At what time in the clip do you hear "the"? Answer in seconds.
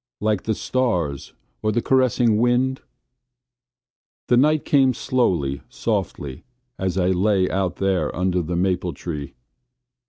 0.45-0.55, 1.71-1.79, 4.29-4.35, 8.41-8.55